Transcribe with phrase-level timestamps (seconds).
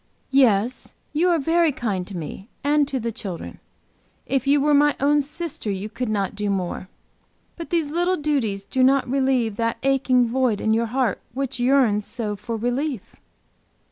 [0.31, 3.59] "Yes, you are very kind to me and to the children.
[4.25, 6.89] If you were my own sister you could not do more.
[7.55, 12.07] But these little duties do not relieve that aching void in your heart which yearns
[12.07, 13.15] so for relief."